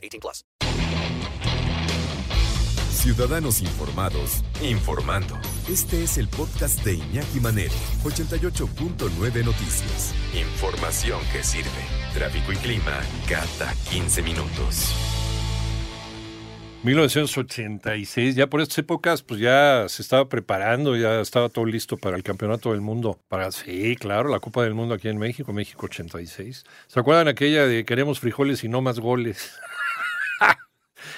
[0.00, 0.44] 18 plus.
[3.00, 5.38] Ciudadanos informados, informando.
[5.70, 7.72] Este es el podcast de Iñaki Manero,
[8.04, 10.14] 88.9 Noticias.
[10.34, 11.70] Información que sirve.
[12.12, 14.94] Tráfico y clima cada 15 minutos.
[16.82, 22.16] 1986, ya por estas épocas, pues ya se estaba preparando, ya estaba todo listo para
[22.16, 23.18] el campeonato del mundo.
[23.28, 26.64] Para, sí, claro, la Copa del Mundo aquí en México, México 86.
[26.86, 29.58] ¿Se acuerdan aquella de queremos frijoles y no más goles?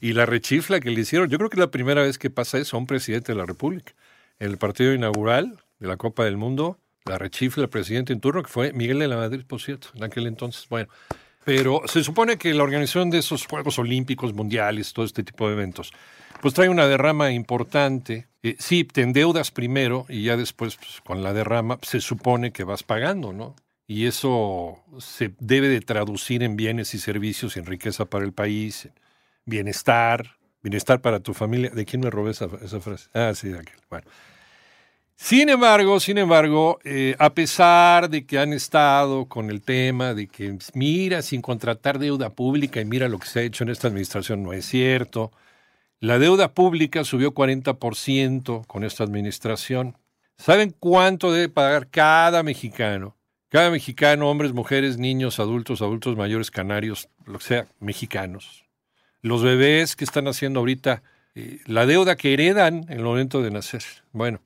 [0.00, 2.76] Y la rechifla que le hicieron, yo creo que la primera vez que pasa eso
[2.76, 3.92] a un presidente de la República.
[4.38, 8.42] En el partido inaugural de la Copa del Mundo, la rechifla el presidente en turno,
[8.42, 10.68] que fue Miguel de la Madrid, por cierto, en aquel entonces.
[10.68, 10.88] Bueno,
[11.44, 15.54] pero se supone que la organización de esos Juegos Olímpicos, Mundiales, todo este tipo de
[15.54, 15.92] eventos,
[16.42, 18.26] pues trae una derrama importante.
[18.42, 22.64] Eh, sí, te endeudas primero y ya después, pues, con la derrama, se supone que
[22.64, 23.54] vas pagando, ¿no?
[23.86, 28.88] Y eso se debe de traducir en bienes y servicios, en riqueza para el país,
[29.46, 31.70] bienestar, bienestar para tu familia.
[31.70, 33.08] ¿De quién me robé esa, frase?
[33.14, 33.78] Ah, sí, de aquel.
[33.88, 34.06] Bueno.
[35.18, 40.28] Sin embargo, sin embargo, eh, a pesar de que han estado con el tema de
[40.28, 43.88] que mira sin contratar deuda pública y mira lo que se ha hecho en esta
[43.88, 45.32] administración, no es cierto.
[46.00, 49.96] La deuda pública subió 40% con esta administración.
[50.36, 53.16] ¿Saben cuánto debe pagar cada mexicano?
[53.48, 58.65] Cada mexicano, hombres, mujeres, niños, adultos, adultos mayores, canarios, lo que sea, mexicanos.
[59.26, 61.02] Los bebés que están haciendo ahorita,
[61.34, 63.82] eh, la deuda que heredan en el momento de nacer.
[64.12, 64.40] Bueno,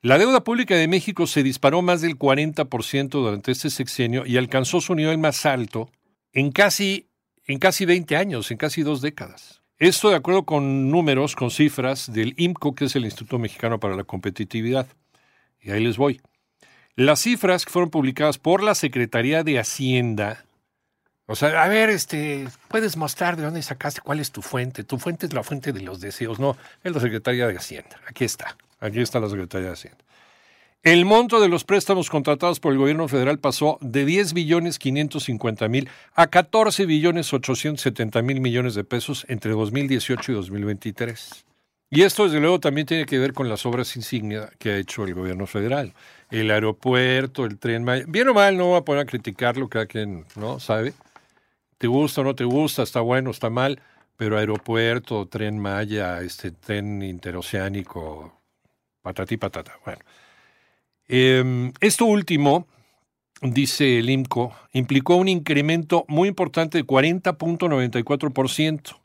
[0.00, 4.80] la deuda pública de México se disparó más del 40% durante este sexenio y alcanzó
[4.80, 5.90] su nivel más alto
[6.32, 7.10] en casi,
[7.44, 9.60] en casi 20 años, en casi dos décadas.
[9.76, 13.94] Esto de acuerdo con números, con cifras del IMCO, que es el Instituto Mexicano para
[13.94, 14.86] la Competitividad.
[15.60, 16.22] Y ahí les voy.
[16.96, 20.46] Las cifras que fueron publicadas por la Secretaría de Hacienda,
[21.26, 24.84] o sea, a ver, este, puedes mostrar de dónde sacaste, cuál es tu fuente.
[24.84, 28.00] Tu fuente es la fuente de los deseos, no, es la Secretaría de Hacienda.
[28.06, 28.56] Aquí está.
[28.80, 30.04] Aquí está la Secretaría de Hacienda.
[30.82, 35.66] El monto de los préstamos contratados por el gobierno federal pasó de 10 billones 550
[35.68, 41.46] mil a 14 billones 870 mil millones de pesos entre 2018 y 2023.
[41.88, 45.04] Y esto, desde luego, también tiene que ver con las obras insignia que ha hecho
[45.04, 45.94] el gobierno federal.
[46.30, 50.26] El aeropuerto, el tren Bien o mal, no voy a poner a criticarlo, cada quien
[50.36, 50.92] no sabe.
[51.84, 53.78] Te gusta o no te gusta, está bueno, está mal,
[54.16, 58.40] pero aeropuerto, tren Maya, este tren interoceánico,
[59.02, 59.78] patatí patata.
[59.84, 60.00] Bueno.
[61.06, 62.66] Em, esto último,
[63.42, 68.96] dice el IMCO, implicó un incremento muy importante de 40.94%.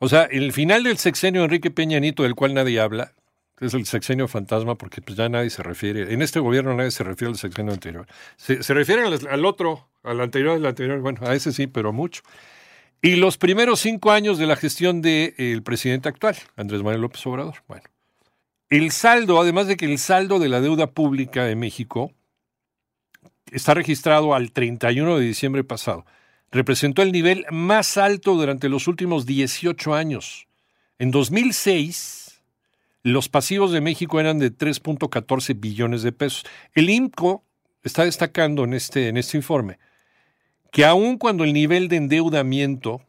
[0.00, 3.12] O sea, el final del sexenio Enrique Peña Nieto, del cual nadie habla,
[3.60, 7.04] es el sexenio fantasma, porque pues ya nadie se refiere, en este gobierno nadie se
[7.04, 8.08] refiere al sexenio anterior.
[8.36, 12.22] Se, se refieren al, otro, al anterior, al anterior, bueno, a ese sí, pero mucho.
[13.00, 17.62] Y los primeros cinco años de la gestión del presidente actual, Andrés Manuel López Obrador.
[17.68, 17.84] Bueno,
[18.70, 22.12] el saldo, además de que el saldo de la deuda pública de México
[23.52, 26.04] está registrado al 31 de diciembre pasado,
[26.50, 30.48] representó el nivel más alto durante los últimos 18 años.
[30.98, 32.42] En 2006,
[33.04, 36.44] los pasivos de México eran de 3.14 billones de pesos.
[36.74, 37.44] El IMCO
[37.84, 39.78] está destacando en este, en este informe
[40.70, 43.00] que aun cuando el nivel de endeudamiento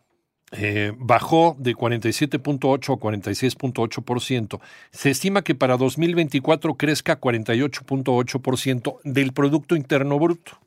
[0.52, 4.60] eh, bajó de 47.8 a 46.8%.
[4.92, 10.60] Se estima que para 2024 crezca 48.8% del Producto Interno Bruto.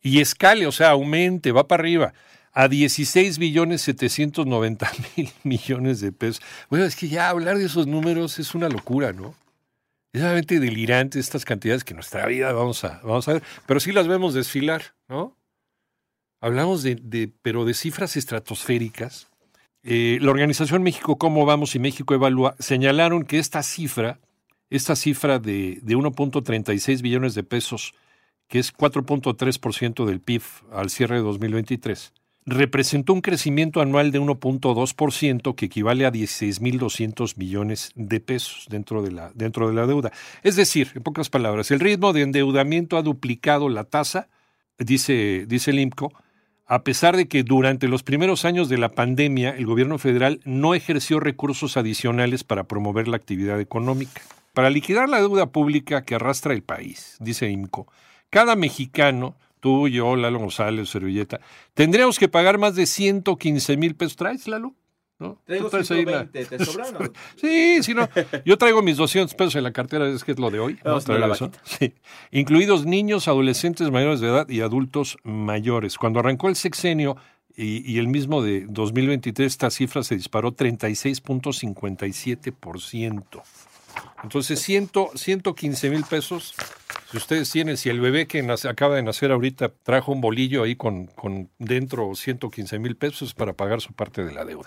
[0.00, 2.12] Y escale, o sea, aumente, va para arriba
[2.52, 6.42] a 16 billones 790 mil millones de pesos.
[6.68, 9.34] Bueno, es que ya hablar de esos números es una locura, ¿no?
[10.12, 13.80] Es realmente delirante estas cantidades que en nuestra vida vamos a, vamos a ver, pero
[13.80, 15.34] sí las vemos desfilar, ¿no?
[16.42, 19.28] Hablamos de, pero de cifras estratosféricas.
[19.84, 24.18] Eh, la organización México Cómo Vamos y México Evalúa señalaron que esta cifra,
[24.68, 27.94] esta cifra de, de 1.36 billones de pesos,
[28.48, 30.42] que es 4.3% del PIB
[30.72, 32.12] al cierre de 2023,
[32.44, 39.12] representó un crecimiento anual de 1.2%, que equivale a 16.200 millones de pesos dentro de,
[39.12, 40.10] la, dentro de la deuda.
[40.42, 44.28] Es decir, en pocas palabras, el ritmo de endeudamiento ha duplicado la tasa,
[44.76, 46.12] dice, dice el IMCO,
[46.72, 50.74] a pesar de que durante los primeros años de la pandemia el gobierno federal no
[50.74, 54.22] ejerció recursos adicionales para promover la actividad económica.
[54.54, 57.88] Para liquidar la deuda pública que arrastra el país, dice IMCO,
[58.30, 61.42] cada mexicano, tú, yo, Lalo González, Servilleta,
[61.74, 64.16] tendríamos que pagar más de 115 mil pesos.
[64.16, 64.74] ¿Traes, Lalo?
[65.22, 65.38] ¿No?
[65.46, 67.00] Traigo ¿Tú traes ahí la- 120, ¿te sobran o?
[67.40, 68.08] Sí, sí, no.
[68.44, 70.78] Yo traigo mis 200 pesos en la cartera, es que es lo de hoy.
[71.04, 71.50] Traigo la eso.
[71.64, 71.94] Sí.
[72.32, 75.96] Incluidos niños, adolescentes mayores de edad y adultos mayores.
[75.96, 77.16] Cuando arrancó el sexenio
[77.54, 83.42] y, y el mismo de 2023, esta cifra se disparó 36.57%.
[84.22, 86.54] Entonces, 100, 115 mil pesos.
[87.10, 90.62] Si ustedes tienen, si el bebé que nace- acaba de nacer ahorita trajo un bolillo
[90.62, 94.66] ahí con, con dentro 115 mil pesos para pagar su parte de la deuda.